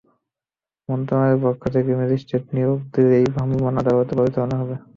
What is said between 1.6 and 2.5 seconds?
থেকে ম্যাজিস্ট্রেট